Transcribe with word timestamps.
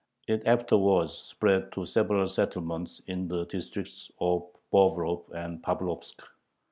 It 0.27 0.47
afterwards 0.47 1.13
spread 1.13 1.71
to 1.73 1.85
several 1.85 2.25
settlements 2.27 3.03
in 3.05 3.27
the 3.27 3.45
districts 3.45 4.09
of 4.19 4.47
Bobrov 4.73 5.29
and 5.31 5.61
Pavlovsk. 5.61 6.23